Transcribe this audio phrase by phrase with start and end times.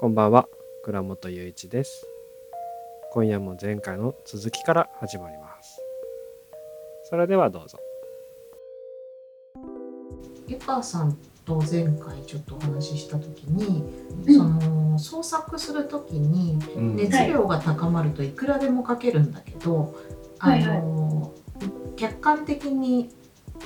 [0.00, 0.48] こんばんは、
[0.82, 2.04] 倉本雄一です。
[3.12, 5.80] 今夜も前回の続きから始まります。
[7.04, 7.78] それではどうぞ。
[10.48, 13.84] ゆかさんと前回ちょっとお話しした時に、
[14.26, 19.94] うんその創作する時にうん熱量が高まるといくらでも書けるんだけど、
[20.38, 21.32] はいあの
[21.96, 23.10] 客観的に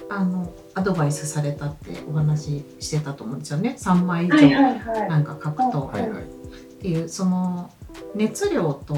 [0.09, 3.77] あのアドバイスされたってお話ししてたと思うんですよね。
[3.79, 5.09] 3枚以上はいはいはい。
[5.09, 6.23] なんか書くと、はいはい。
[6.23, 6.25] っ
[6.81, 7.71] ていうその
[8.15, 8.97] 熱量と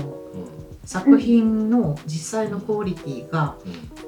[0.84, 3.56] 作品の実際のクオリティが、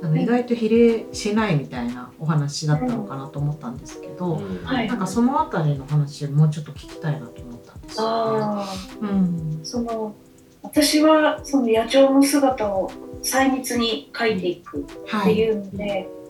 [0.03, 9.61] あの意外と比例しないみたいなお話だったのかなと思ったんですけど、はいなんかそのあたりの話もうちょっと聞きたいなと思ったんですよ、ああ、うん。
[9.63, 10.15] その
[10.63, 12.91] 私はその野鳥の姿を
[13.23, 16.22] 細密に描いていくっはい、ていうので、うん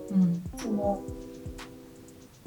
[0.56, 1.02] その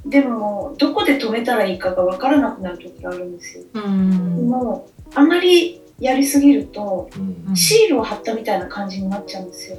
[0.06, 3.64] でもどこで止めたらいいかが分からなくなる時があるんですよ。
[3.74, 4.38] うん。
[4.38, 7.10] でもあまりやりすぎると
[7.48, 7.56] うん。
[7.56, 9.78] シールを貼ったみたいな感じになっちゃうんですよ。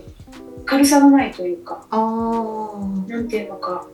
[0.65, 3.87] 軽さがないというか、なんていうのか。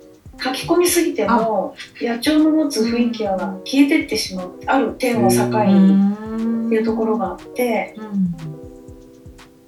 [0.43, 4.59] 書き込みすぎても野鳥の持つ雰囲気は消えてってしまう。
[4.67, 7.95] ある点を境にっていうところがあって。
[7.99, 8.62] うん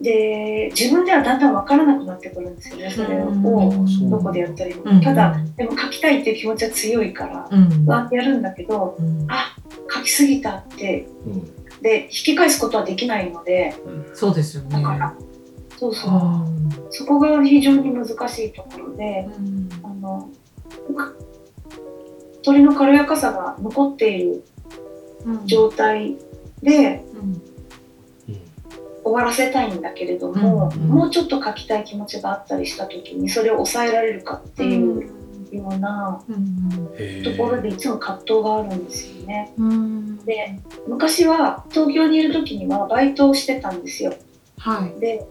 [0.05, 4.11] で自分ではだんだん分からなくなってくるんですよねそれをうん。
[4.11, 7.87] どこでやったらいいのか、うんただでも書きたいっていう気持ちは強いからうん。
[7.87, 9.27] わやるんだけどうん。
[9.29, 9.57] あ
[9.93, 11.07] 書きすぎたって
[11.81, 13.75] で引き返すことはできないので
[14.13, 14.77] そうですよね。
[14.77, 15.15] だから
[15.79, 16.55] そうそう、うん
[16.91, 18.13] そこが非常に難し
[18.45, 19.69] いところでうん。
[19.83, 20.29] あの
[22.43, 24.45] 鳥の軽やかさが残っている
[25.25, 25.47] うん。
[25.47, 26.17] 状態
[26.63, 27.35] でうん。
[27.35, 27.54] 終
[29.15, 35.11] わらせたいんだけれども、うんもうちょっと書きたい気持ちがあったりした時にそれを抑えられるかっていう
[35.53, 39.53] ようなうんところでいつも葛藤があるんですよね。
[39.59, 44.15] うんで昔は東京にいる時にはバイトをしてたんですよ。
[44.59, 45.01] はい。
[45.01, 45.27] で、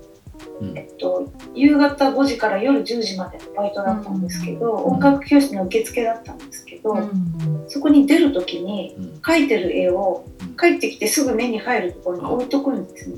[0.61, 0.77] うん。
[0.77, 4.93] えっと、夕方5時から夜10時までのバイトだったんですけど、うん。
[4.93, 7.65] 音楽教室の受付だったんですけど、うん。
[7.67, 9.05] そこに出る時にうん。
[9.21, 10.55] 描いてる絵をうん。
[10.57, 13.17] 帰ってきてすぐ目に入るところに置いとくんですね。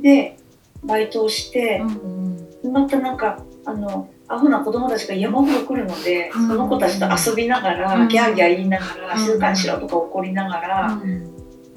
[0.00, 0.36] で
[0.84, 1.80] バイトをして
[2.64, 6.48] う、んまたなんかあのアホな子供たちが山ほど来るので、うん。
[6.48, 8.08] その子たちと遊びながら、うん。
[8.08, 9.18] ギャーギャー言いながら、うん。
[9.18, 11.32] 静かにしろとか怒りながら、うん。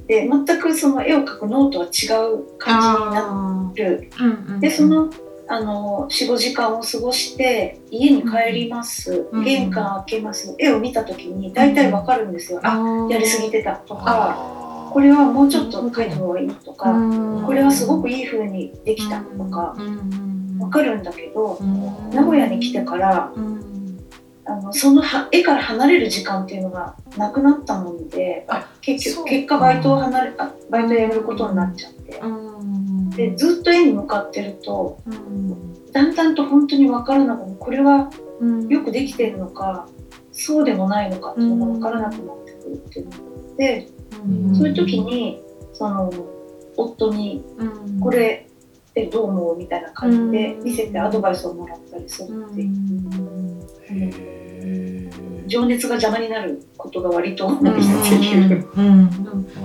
[0.07, 4.09] で全くその絵を描くのとは違う感じになある。
[4.11, 4.27] ーう。
[4.27, 5.09] んうんでその
[5.47, 10.55] あの45時間を過ごして家に帰ります、うん玄関開けます。
[10.57, 13.11] 絵を見た時に大体わかるんですよ、あー。
[13.11, 13.75] やりすぎてた。
[13.75, 17.45] とかあこれはもうちょっと描いた方がいいとか、うん。
[17.45, 22.09] これはすごくいい風にできたとかうんわかるんだけど、うん。
[22.11, 23.99] 名古屋に来てからうん。
[24.45, 32.19] あのそのは絵から離れる時間っていうのがなくなったもんであ結局結果バイトを離れあバイトやめることになっちゃって。
[32.19, 32.44] うん
[33.15, 38.09] でずっと絵に向かってるとうんだんだんと本当に分からなくこれは
[38.39, 38.67] うん。
[38.67, 39.87] よくできてるのか
[40.31, 43.05] そうでもないのかっていうのが分からなくなってくるっていう。
[43.05, 43.87] ので
[44.25, 44.55] うん。
[44.55, 45.41] そういう時に
[45.73, 46.11] その
[46.75, 47.99] 夫にうん。
[47.99, 48.47] これ
[48.89, 50.63] ってどう思うみたいな感じでうん。
[50.63, 52.69] 見せてアドバイスをもらったりするっていう。
[53.89, 55.04] ーへ
[55.47, 58.67] 情熱が邪魔になることが割と多いっていう。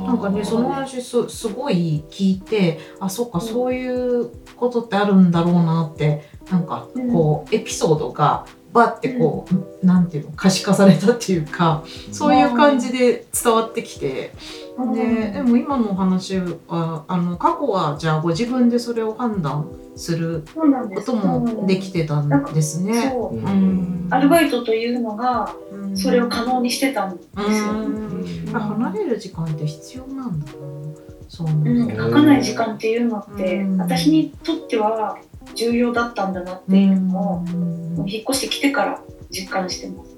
[0.05, 9.47] なんかねその話すすごい聞いてあそっかそういうことってあるんだろうなってなんかこうエピソードがバッてこ
[9.83, 11.83] う、なんていうの可視化されたっていうか
[12.13, 14.33] そういう感じで伝わってきて、
[14.95, 19.67] ででも今のお話はあの過去はじゃあご自分でそれを判断
[19.97, 21.07] するそうなんです。
[21.11, 23.11] こともできてたんですね。
[23.11, 24.09] そううんうん。
[24.11, 25.97] アルバイトというのがうん。
[25.97, 27.73] それを可能にしてたんですよ。
[27.73, 28.47] うん。
[28.53, 30.53] 離れる時間って必要なんだな。
[31.29, 31.95] そうなんうん、だ。
[32.05, 33.81] 書かない時間っていうのってうん。
[33.81, 35.19] 私にとっては
[35.55, 37.45] 重要だったんだなっていうのを
[37.99, 38.09] うん。
[38.09, 40.17] 引っ越してきてから実感してます。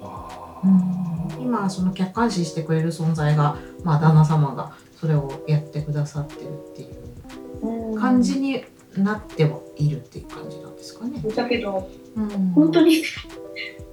[1.39, 6.85] 今その客観視してくれる存在が、まあ、旦那様がそれをやってくださってるってい
[7.61, 7.99] ううん。
[7.99, 8.63] 感じに
[8.95, 11.21] なってはいるっていう感じなんですかね。
[11.35, 12.29] だけどうん。
[12.53, 13.03] 本当に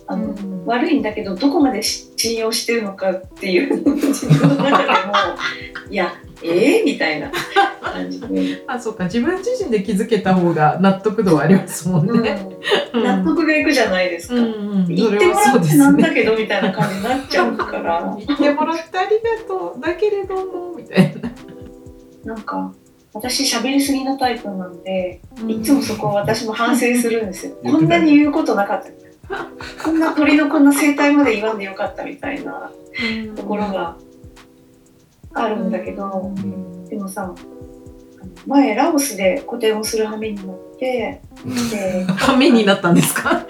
[0.07, 0.67] あの、うん。
[0.67, 5.15] 悪いんだけどどこまで信用してるのかっていう自分の中でも
[5.91, 6.13] いや
[6.43, 7.31] えー、みたいな。
[7.91, 9.05] 感じで、あそうか。
[9.05, 12.49] 自分自身で気づけた方が納得度はありますもんね。
[12.93, 13.03] うん。
[13.03, 14.35] 納得がいくじゃないですか。
[14.35, 14.47] うんう
[14.81, 18.17] ん、言ってもらってなんだけどみたいな感じになっちゃうから。
[18.17, 21.31] 言ってもらってありがとうだけれどもみたいな。
[22.35, 22.73] なんか
[23.13, 27.57] 私喋りすぎなタイプなんでいつもそこは私も反省するんですよ。
[27.63, 28.91] こんなに言うことなかった。
[29.83, 32.71] こんな鳥のこんな生態まで言わんでよかったみたいな
[33.37, 33.97] ところが
[35.35, 36.07] あるんだけど、
[36.37, 36.85] ん。
[36.87, 37.35] でもさ
[38.47, 41.21] 前ラオスで個展をする羽目になって
[41.71, 43.47] でハメになったんですか？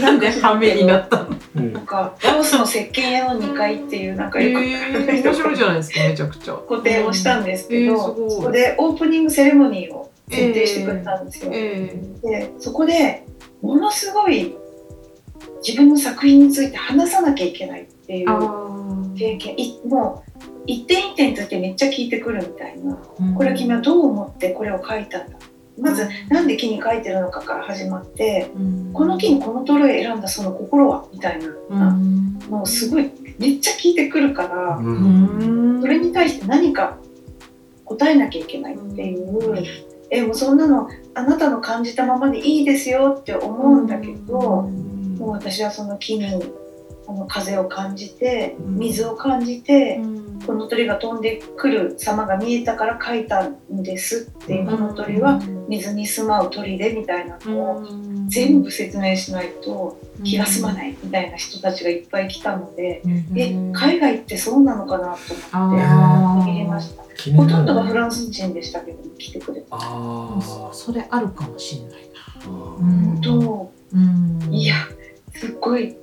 [0.00, 1.36] なんでハメになったの？
[1.56, 1.72] うん。
[1.72, 6.54] なんかラオスの石鹸屋の2階っていうなんかえよくー、面白いじゃないですかめちゃくちゃ。
[6.54, 11.50] 個展をしたんですけど、えーそこでオープニングセレモニーを設定してくれたんですよ。
[11.54, 13.26] えでそこで
[13.62, 14.54] ものすごい
[15.66, 18.28] 自分の作品について話さなきゃいけないっていう
[19.14, 22.94] 経験いもう一点一点についてめっちゃ聞いてくるみたいな。
[22.94, 25.38] ーこれは君はどう思ってこれを書いたんだ。
[25.78, 28.92] まずなんで木に書いてるのかから始まってうん。
[28.92, 31.48] この木にこのトロを選んだその心はみたいな。
[31.48, 32.38] うん。
[32.48, 35.78] もうすごいめっちゃ聞いてくるからううん。
[35.78, 36.98] んそれに対して何か
[37.84, 39.64] 答えなきゃいけないっていう。
[40.10, 44.68] えもうそんなのあなたの感じたままでいいですよって思うんだけども
[45.20, 46.24] う私はその木に
[47.06, 48.78] あの風を感じてうん。
[48.78, 50.24] 水を感じてうん。
[50.46, 57.86] この鳥が飛んでくる様が見えたから描いたんですっていうこの鳥は水に住まう鳥でみたいなのを
[58.28, 63.02] 全部説明しないと気が済まないみたいな人たちがいっぱい来たので、
[63.34, 67.02] え海外ってそうなのかなと思って見れました。
[67.36, 69.76] ほとんどがフランス人でしたけど来てくれた。
[69.76, 71.90] ああそれあるかもしれない
[72.46, 72.54] な。
[72.78, 73.20] うん。
[73.20, 74.54] とうん。
[74.54, 74.76] いや
[75.34, 75.96] すっごい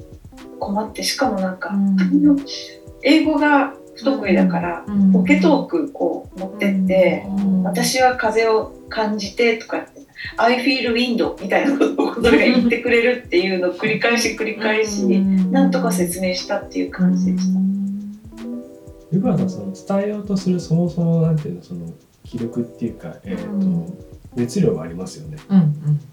[0.61, 1.99] 困ってしかもなんか、うん。
[1.99, 2.37] あの
[3.03, 5.11] 英語が不得意だから、うん。
[5.11, 7.63] ポケトークこう持ってって、うん。
[7.63, 10.01] 私は風を感じてとかって
[10.37, 17.59] I feel wind みたいなことをそれが言ってくれるっていうのを繰り返し繰り返し、なんとか説明したっていう感じでした。
[19.11, 21.87] 湯川さんその伝えようとするそもそもなんていうのその
[22.23, 25.59] 気力っていうか、えーとうん熱量がありますよね、うん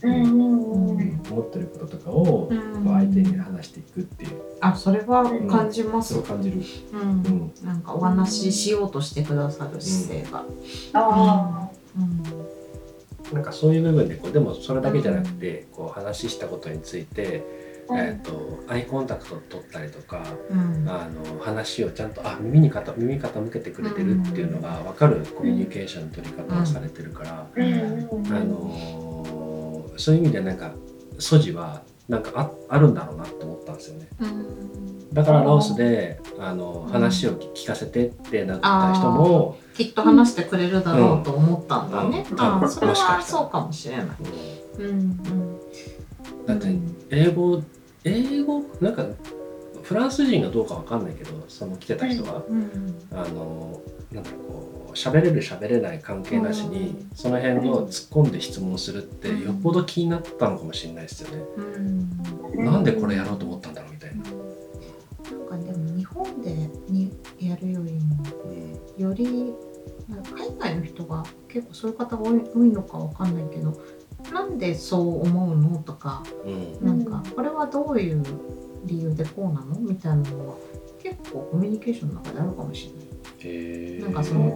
[0.03, 0.11] うん。
[0.11, 2.51] うんうん思ってることとかを
[2.85, 4.31] 相手に話していくっていう。
[4.61, 6.15] あそれは感じます。
[6.15, 6.63] そう感じる、
[6.93, 7.01] うん。
[7.01, 7.53] うん。
[7.63, 10.45] なんかお話ししようとしてくださる姿勢が。
[10.95, 13.35] あうん。
[13.35, 20.89] なんかそういう部分でこうでもそれだけじゃなくてこう話したことについて、あ、うんえー、とアイコンタクトを取ったりとかうん。
[20.89, 29.09] あの話をちゃんとあ耳に傾耳傾けてくれてるっていうのが分かるコミュニケーションの取り方をされてるから、あのー
[29.99, 30.73] そういう意味でなんか
[31.19, 34.09] 素地はなんかああるんだろうなと思ったんですよね。
[34.21, 35.13] うん。
[35.13, 36.93] だからラオスであのうん。
[36.93, 42.25] 話を聞かせてってなった人も、きっと話してくれるだろうと思ったんだね。
[42.31, 42.41] うん。
[42.41, 42.71] あうん。
[42.71, 44.07] それはそうかもしれない。
[44.79, 44.85] うん。
[44.85, 46.47] うんうん。
[46.47, 46.69] だって
[47.11, 47.61] 英語
[48.09, 49.07] 英語なんか
[49.83, 53.81] フランス人がどうかわかんないけどその来てた人は、うんあの
[54.13, 57.11] なんだろうこう喋れる喋れない関係なしに、うん。
[57.15, 59.45] その辺を突っ込んで質問するってうん。
[59.45, 61.43] よっぽど気になったのかもしれないですよね。
[62.57, 62.65] うん。
[62.65, 64.23] なんでこれやろうと思ったんだろうみたいな。
[64.25, 66.51] なんかでも日本で
[66.89, 68.17] にやるよりも
[68.97, 69.03] うん。
[69.03, 69.55] より
[70.09, 73.79] 海外の人が結構そういう方が多いのかわかんないけど
[74.49, 77.07] なんでそう思うのとかうん。
[77.07, 78.23] なんかこれはどういう
[78.85, 80.55] 理由でこうなのみたいなのは
[81.03, 83.09] 結構コミュニケーションの中であるかもしれない。
[84.03, 84.53] なんかその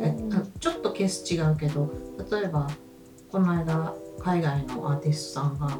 [0.58, 1.88] ちょっとケース違うけど
[2.30, 2.68] 例えば
[3.30, 5.78] この間海外のアーティストさんが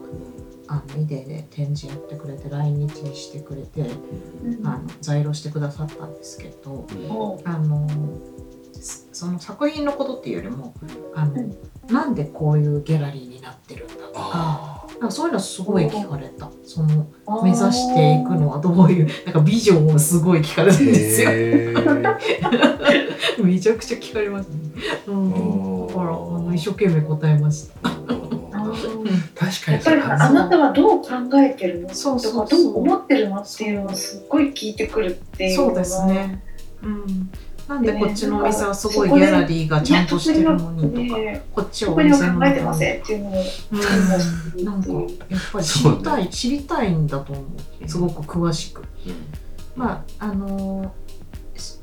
[0.69, 3.91] あのイデで展示やってくれて来日してくれて
[4.44, 4.67] うん。
[4.67, 7.11] あの在庫してくださったんですけどうん。
[7.11, 7.94] おあのす
[8.82, 10.74] その作品のことっていうよりも
[11.15, 11.56] あの、うん。
[11.89, 16.51] なんでこういうギャラリーになってるんだとかあなんかそういうのすごい聞かれた。
[16.65, 17.43] そのー。
[17.43, 21.31] 目指していくのはどういうなんかビジョンをすごい聞かれたんーですよ。
[23.44, 24.56] めちゃくちゃ聞かれますね。
[25.06, 27.91] うん、だからあの一生懸命答えました。
[27.91, 31.89] 確かにやっぱりあなたはどう考えてるの？
[31.93, 32.46] そうとそうそう。
[32.46, 33.41] かどう思ってるの？
[33.41, 36.43] っていうのをすっごい聞いてくるっていうのはそうですね。
[36.82, 37.31] うん。
[37.72, 44.82] なんでこっちのお店はすごいギャラリーがちゃんとしてるのにとか、ねこっちはお店の考えてま中せんっていうのをうんなん。
[44.82, 44.91] か
[45.29, 47.88] やっぱり知りたい、知りたいんだと思う。
[47.88, 48.84] すごく詳しく。
[49.74, 50.94] まああの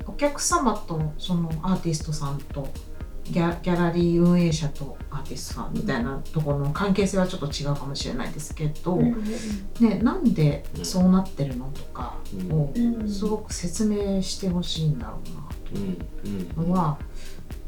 [0.05, 2.67] お客様とそのアーティストさんと
[3.23, 9.23] ギャギャラリー運営者とアーティストさんみたいなところの関係性はちょっと違うかもしれないですけど、うん
[9.79, 12.17] ね、なんでそうなってるのとか
[12.51, 13.07] をうん。
[13.09, 15.81] すごく説明してほしいんだろうなうん
[16.57, 16.65] うん。
[16.65, 16.99] うのは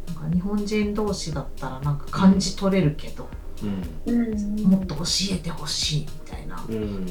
[0.07, 3.27] なんか日本人同士だったらなんか感じ取れるけど、
[3.63, 4.13] うん。
[4.13, 7.07] うんもっと教えてほしいみたいなうん。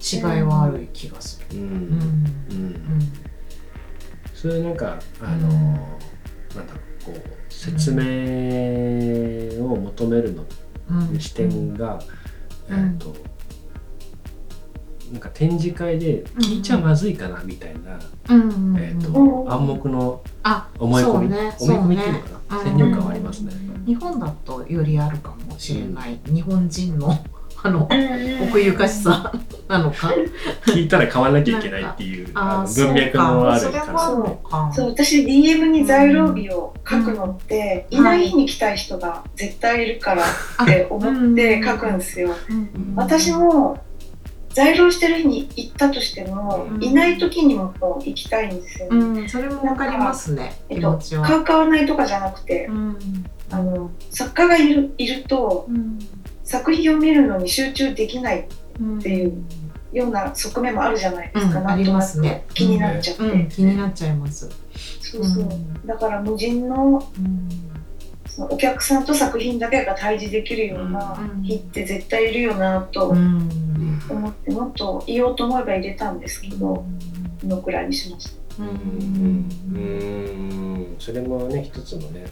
[0.00, 1.58] 違いはある気がする。
[1.58, 1.66] うん。
[1.66, 1.70] うん。
[1.70, 2.78] うん。
[4.34, 6.56] それなんかあの、うん。
[6.56, 10.44] なんだろうこう説明を求めるの
[10.90, 11.98] うん視点が、
[12.68, 12.78] うん。
[12.78, 13.14] えっ、と
[15.14, 18.00] なんか展示会で聞いちゃまずいかなみたいな、
[18.34, 19.46] うんえー、うん。
[19.46, 23.52] と暗黙のあ思い込み、ね思い込みっていうのかな、先入観はありますね。
[23.86, 27.16] 日本だとよりあるかもしれない、日本人の
[27.62, 27.88] あの
[28.42, 29.32] 奥ゆかしさ
[29.68, 30.12] なのか？
[30.66, 33.86] 聞いたら買わなきゃいけないっていうあの文脈のあるから。
[33.86, 34.72] ねうか。
[34.74, 42.34] そう私 DM に在労日を書くのって、いない日に来たい人が絶対いるからって思って書くんですよ。
[42.50, 42.94] うん。
[42.96, 43.78] 私も
[44.54, 46.82] 在労してる日に行ったとしても、うん。
[46.82, 48.96] いない時にもこう行きたいんですよ、ね。
[48.96, 52.96] うんそれもわかりますねえっと買う買わないとかじゃなくて、うん。
[53.50, 55.98] あの作家がいるいるとうん。
[56.44, 58.46] 作品を見るのに集中できない
[58.80, 59.44] うんっていう
[59.92, 62.44] ような側面もあるじゃないですか、うんありなんとなくますね。
[62.54, 64.48] 気になっちゃって、うん、気になっちゃいます。
[65.00, 65.86] そうそう、うん。
[65.86, 67.48] だから無人のうん。
[68.26, 71.42] そのお客さんと作品だけが対峙できるようなうん。
[71.42, 73.48] 日って絶対いるよなとうん。
[74.08, 74.23] 思
[74.54, 76.84] もっと言おうと思えば入れたんですけど、こ
[77.42, 78.62] のくらいにしました。
[78.62, 82.24] ううんんうんそれもね一つのね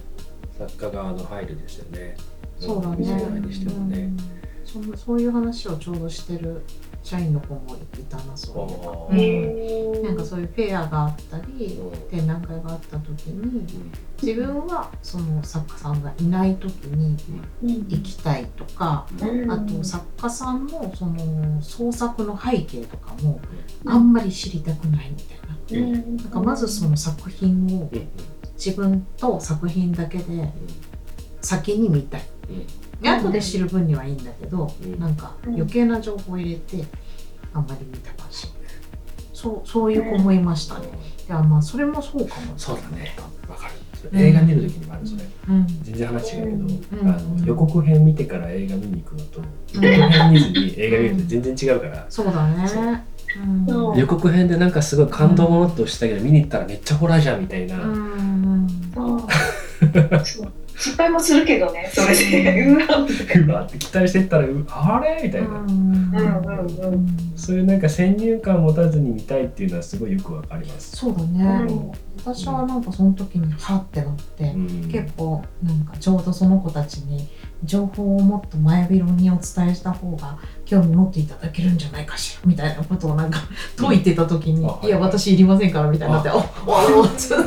[0.56, 2.16] 作家側の配慮ですよね。
[2.58, 3.98] そうだね見せないにしてもね。
[3.98, 4.16] うん
[4.64, 6.62] そんそういう話をちょうどしてる
[7.02, 10.02] 社員の子もいたなそういうん。
[10.04, 11.80] なんかそういうフェアがあったり
[12.11, 13.66] 展覧会があった時に
[14.23, 17.16] 自分はその作家さんがいない時に
[17.88, 19.06] 行きたいとか、
[19.49, 23.40] あと作家さんのその創作の背景とかも
[23.85, 25.87] あんまり知りたくないみたいな。
[25.88, 26.16] うん。
[26.16, 27.90] なんかまずその作品を
[28.54, 30.52] 自分と作品だけで
[31.40, 32.23] 先に見たい。
[33.11, 36.85] うんで後で知る分にはいいんだけど、うんなんか余計な情報を入れて
[37.52, 38.28] あんまり見たくない。
[39.32, 40.87] そうそういう子もいましたね。
[41.28, 42.52] いやまあそれもそうかも。
[42.56, 43.16] そうだね。
[43.49, 43.73] わかる。
[44.12, 45.23] 映画見るときにもあるそれ。
[45.49, 45.66] うん。
[45.82, 49.40] 全然話違うけど、うんあの予告編見てから映画見に行くのと、
[49.75, 53.04] 予告編見ずに映画見ると全然違うから、そうだね。
[53.97, 57.82] 予告編でなんかすごい感動ものって押したけど、見に行ったらめっちゃホラーじゃんみたいな。
[57.82, 58.66] うん。
[60.82, 62.66] 失敗もするけどねそれで。
[62.66, 66.94] うわみたいうわって期待してったらうあれみたいな、うんうんうん。
[66.94, 70.96] うんそういうなんか先入観を持たずに見たいっていうのはすごいよくわかります。
[70.96, 71.66] そうだね。
[72.24, 74.44] 私はなんかその時にはってなって。
[74.44, 74.88] うん。
[74.90, 77.28] 結構なんかちょうどその子たちに
[77.64, 83.40] 情報をもっと前広にお伝えした方が興味持っていただけるんじゃないかしらみたいなことをなんか
[83.76, 84.88] 解いてた時に「あい。
[84.88, 87.44] や私いりませんから」みたいになって「あおおおっつって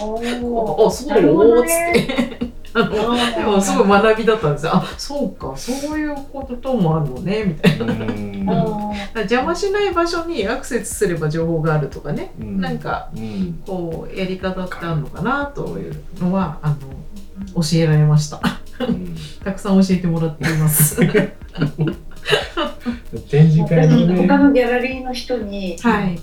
[0.00, 1.08] おおそう。
[1.08, 2.49] なるほどっつって。
[2.74, 4.72] でもすごい学びだったんですよ。
[4.74, 7.86] あそうかそういうこともあるのねみたいな。
[7.86, 16.76] だかうんら邪魔しない場所にアクセスすれば情報があるとかね、うんなんかうんこうやり方ってあるのかなというのはあの
[17.62, 18.40] 教えられました。
[18.80, 20.96] うんたくさん教えてもらっています。
[23.28, 26.20] 展示会のね他のギャラリーの人にはい。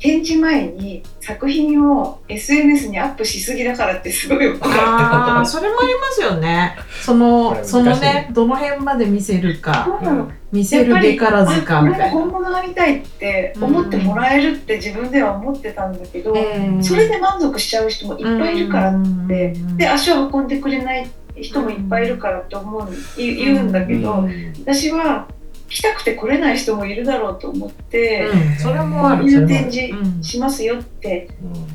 [0.00, 6.76] 展示前に作品を SNS にアップしすぎだからってすごい怒られああ、それもありますよね。
[7.02, 10.10] その、そのね、どの辺まで見せるか、た。
[10.10, 12.10] うん見せるべからずかみたいな。
[12.10, 16.34] 本物が見たいって思ってもらえるって自分では思ってたんだけど、
[16.80, 22.88] それで満足しちゃう人もいっぱいいるからって、で足を運んでくれない人もいっぱいいるからって思う
[23.18, 25.28] 言う言うんだけど、うん私は
[25.68, 29.22] 来たくて来れない人もいるだろうと思って、うん、それもある。
[29.22, 31.28] こういう展示うんしますよって。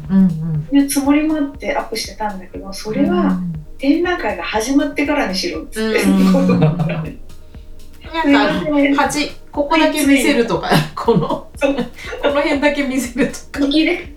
[0.09, 0.17] うん。
[0.17, 0.77] うん。
[0.77, 3.39] いうつもりもあってアップしてたんだけどそれは
[3.77, 6.05] 展覧会が始まってからにしろっつって、
[8.13, 11.49] なんか、端、ここだけ見せるとか、この、こ
[12.29, 13.65] の辺だけ見せるとか。
[13.65, 14.13] 見切れ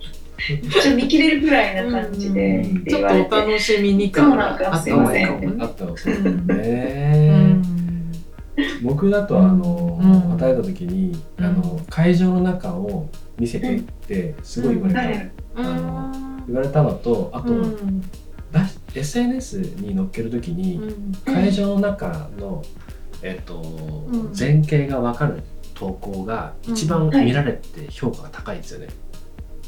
[0.47, 2.85] ちょっと見切れるぐらいな感じでうん。
[2.85, 7.06] ちょっとお楽しみに感があった方がいいかもね。
[8.81, 10.33] 僕だとあの、うん。
[10.33, 11.45] 与えた時に、うん。
[11.45, 16.45] あの会場の中を見せてってすごい言われた、誰うん。
[16.47, 18.01] 言われたのとあと、うん。
[18.51, 21.11] だ SNS に載っける時に、うん。
[21.25, 22.63] 会場の中の、
[23.21, 24.33] えっとん。
[24.37, 25.43] 前景が分かる
[25.75, 28.87] 投稿が一番見られて評価が高いんですよね。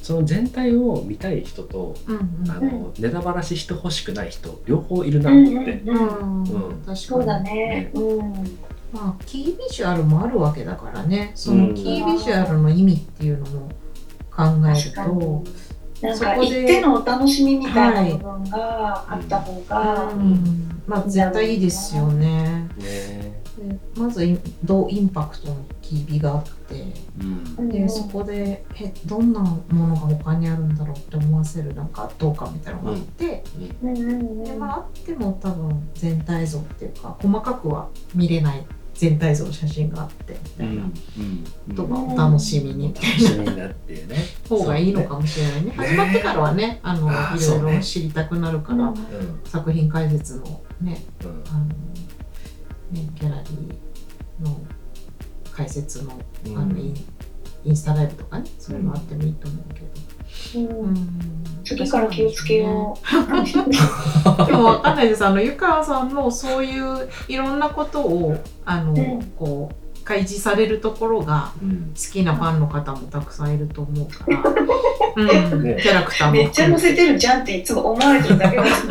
[0.01, 2.49] その全体を見たい人と、うん。
[2.49, 5.97] あのネタバラシしてほしくない人両方いるなと思って、うん。
[5.97, 6.43] うん。
[6.43, 6.69] うん。
[6.69, 6.77] うん。
[6.77, 7.91] 確かにそうだね。
[7.93, 8.33] うん。
[8.91, 11.31] まあ、キービジュアルもあるわけだからね。
[11.35, 13.69] そのキービジュアルの意味っていうのも
[14.31, 15.43] 考えると、
[16.01, 22.67] なんかそこで行ってのお楽しみみたいな部分があった方が、うん、まあ絶対いいですよね。
[22.77, 23.41] ね。
[23.57, 26.93] でまずイどうインパクトのキービがあって。
[27.57, 27.69] うん。
[27.69, 33.43] でそこでえどんなものが他にあるんだろうって思わせるなんかどうかみたいなのがあって、
[33.83, 34.43] うん。
[34.45, 38.65] でまああっても多分全体像っていうか細かくは見れない
[38.99, 40.83] 全体像の写真があってみたいな、
[41.69, 41.73] うん。
[41.73, 44.07] とかお楽しみにみたい楽しみになっていう。
[44.09, 45.71] ねな方がいいのかもしれないね。
[45.71, 48.93] 始まってからはねあのいろいろ知りたくなるから、
[49.45, 51.29] 作品解説のねうん。
[51.29, 51.73] うんあのね
[52.91, 54.59] ギャラリーの
[55.53, 56.57] 解説のうん。
[56.57, 56.75] あの
[57.63, 59.89] インスタライブとかねそういうのあってもいいと思うけど、
[60.59, 60.85] うん。
[60.85, 62.97] うん次から気をつけよ
[64.47, 65.23] でもわかんないです。
[65.23, 68.35] あの湯川さんのそういういろんなことを
[68.65, 69.23] あの、うん。
[69.37, 71.93] こう開示されるところがうん。
[71.95, 74.43] 好きなファンの方もたくさんいると思うから、
[75.53, 75.63] うん。
[75.63, 76.31] ねキャラクターう。
[76.31, 78.85] もめっちゃ載せててるじゃんっていつも思われてるだけです。
[78.85, 78.87] い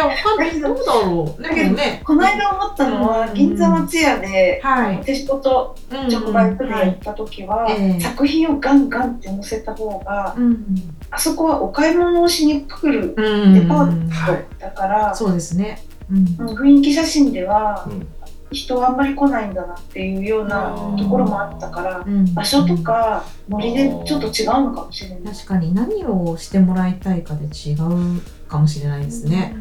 [0.00, 0.60] やわかんない。
[0.60, 1.42] どうだろう。
[1.42, 2.02] でもね。
[2.04, 3.34] この間思ったのは、うん。
[3.34, 4.96] 銀座松屋で、はい。
[4.98, 7.68] 私と直売所でやった時は、
[8.00, 10.64] 作品をガンガンって載せた方が、うん
[11.12, 15.82] あそこはお買い物をしに来るうんデパーはいトだから、そうですね。
[16.10, 18.06] 雰囲気写真ではうん
[18.52, 22.34] 人はあんまり来ないんだなっていうようなところもあったから、うん。
[22.34, 25.34] 場所とかノリでちょっと違うのかもしれない。
[25.34, 29.54] 確かに何をしてもらいたいかで違うかもしれないですね、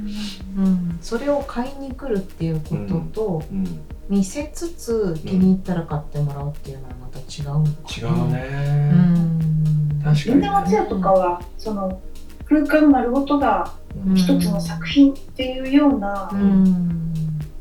[0.58, 2.76] うん、それを買いに来るっていうこ
[3.14, 3.82] とと、うん。
[4.10, 8.90] 見せつつ気に入ったら買ってもらうっていうのはまた違う違うね。
[8.92, 10.02] うん。
[10.04, 12.02] 確かに銀座松屋とかはその
[12.46, 13.72] 空間丸ごとが
[14.04, 14.16] うん。
[14.16, 17.14] 一つの作品っていうようなうん。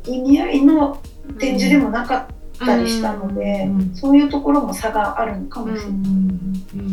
[0.06, 0.98] 意味合いの
[1.38, 2.28] 展示でもなか
[2.62, 3.94] ったりしたので、うん。
[3.94, 5.92] そういうところも差があるのかもしれない。
[5.92, 6.38] うん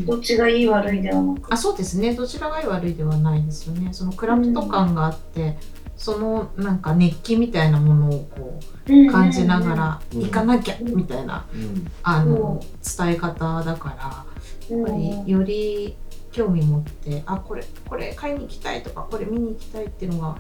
[0.06, 1.54] どっちがいい悪いではなく。
[1.54, 2.13] あそうですね。
[2.13, 3.89] どちらがいい悪いではないですよね。
[3.92, 5.58] そのクラフト感があって、
[5.98, 10.22] そのなんか熱気みたいなものをこう感じながらうん。
[10.22, 11.92] 行かなきゃみたいなうん。
[12.04, 12.62] あの
[12.98, 14.25] 伝え方だか
[14.70, 14.94] らうん、やっぱ
[15.25, 15.96] りより
[16.32, 20.38] 興味持ってあこれこれ買いに行きたいとかこれ見に行きたいっていうのが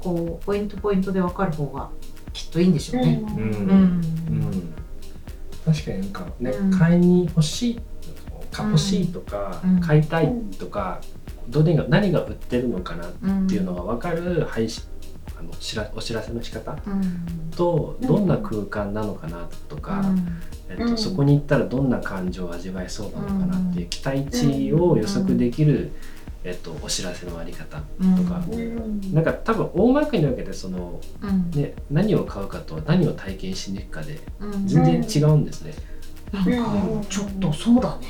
[0.00, 1.88] こうポイントポイントで分かる方が
[2.36, 3.22] きっといいんでしょうね。
[3.26, 3.34] うん。
[3.34, 3.40] うん。
[3.40, 4.74] うん。
[5.64, 6.70] 確かになんかね、うん。
[6.78, 7.80] 買いに欲しい
[8.52, 9.80] か欲しいとか、うん。
[9.80, 11.00] 買いたいとか、
[11.48, 14.84] どれが何が売ってるのかなっうんていうのが分かる配信
[15.38, 17.50] あの知らお知らせの仕方うん。
[17.56, 20.04] とどんな空間なのかなとか、
[20.68, 25.92] えっとうんそこに行ったらどんな感情を味わえそうなのかなっていう期待値を予測できる、
[26.46, 29.12] えっと、お知らせのあり方うんとか、うん。
[29.12, 31.50] なんか多分大まかに分けてその、うん。
[31.50, 34.64] ね、何を買うかと何を体験しに行くかでうん。
[34.64, 35.74] 全然違うんですね。
[36.30, 36.50] なんか
[37.08, 38.06] ちょっとそうだね。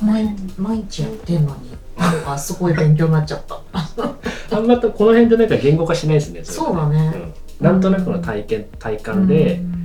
[0.00, 1.76] 毎毎日やってんのに。
[1.98, 3.60] なんかすごい勉強になっちゃった。
[4.56, 6.38] あんまとこの辺でなんか言語化しないですね。
[6.38, 7.12] れそうだね。
[7.60, 7.66] うん。
[7.66, 9.81] なんとなくの体験体感で、うん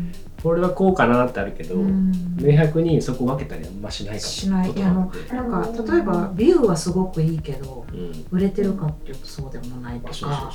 [0.48, 2.38] これはこうかなってあるけど、うん。
[2.38, 4.68] 明白にそこ分けたりあんましないかもしない。
[4.70, 5.34] ことがあって。
[5.34, 8.26] なんか例えばビューはすごくいいけどうん。
[8.32, 10.52] 売れてるかっていうとそうでもないとか。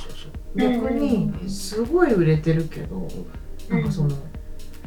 [0.55, 3.07] 逆にすごい売れてるけど
[3.69, 4.15] なんかその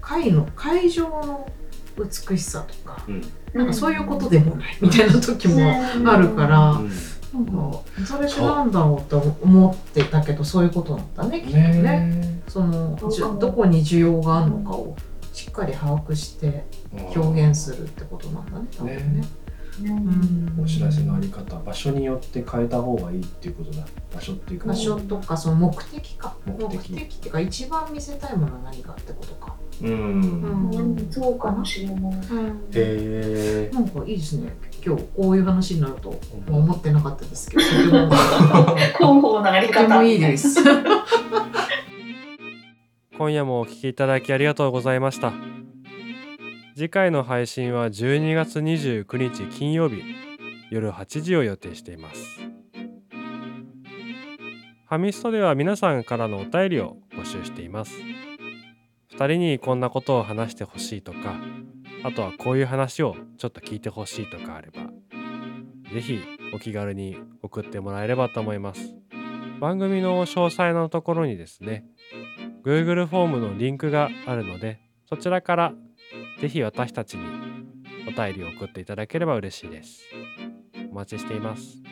[0.01, 1.49] 会の会場の
[1.97, 3.23] 美しさとかうん。
[3.55, 5.71] なんかそういうことでもないみたいな時も
[6.05, 6.81] あるから
[7.37, 11.83] うんなんかそれってなんだろうと思ってたけどそういうことなんだねきっとね。
[11.83, 12.97] ねその
[13.39, 14.97] どこに需要があるのかを
[15.33, 16.65] しっかり把握して
[17.15, 19.03] 表現するってことなんだね多分ね。
[19.83, 19.91] ね
[20.59, 20.63] うん。
[20.63, 23.85] お知らせのあり方場所によって変えた方がいいっていうことだ。
[24.15, 24.69] 場所っていうか。
[24.69, 26.37] 場所とかその目的か。
[26.47, 29.55] 目目的的っていうか一番見せたいものは何かってことか。
[29.83, 30.71] うん、うん。
[30.71, 31.09] うん。
[31.11, 31.97] そうかもしれない。
[31.97, 32.11] うん。
[32.11, 36.17] へえなんかいいですね今日こういう話になると
[36.49, 38.21] うん思ってなかったですけどとても広
[39.21, 39.83] 報のあり方。
[39.83, 40.61] とてもいいです。
[43.19, 45.33] 今夜もお聞きいただきありがとうございました
[46.75, 50.03] 次回の配信は12月29日金曜日
[50.71, 57.93] 夜8時を予定していますファミストでは皆さんからのお便りを募集しています
[59.15, 61.37] 2人にこんなことを話してほしいとか
[62.05, 64.91] あとはこういう話をちょっと聞いてほしいとかあれば
[65.93, 66.21] ぜひ
[66.55, 68.95] お気軽に送ってもらえればと思います。
[69.61, 71.85] 番組の詳細のところにですね
[72.65, 75.73] Google フォームのリンクがあるのでそちらから
[76.41, 77.25] ぜひ私たちに
[78.07, 80.03] お便りを送っていただければ嬉しいです。
[80.91, 81.83] お待ちしています。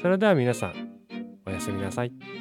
[0.00, 0.74] それでは皆さん
[1.46, 2.31] おやすみなさい。